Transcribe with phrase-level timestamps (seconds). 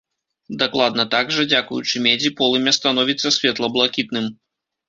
[0.61, 4.25] Дакладна так жа, дзякуючы медзі полымя становіцца светла-блакітным.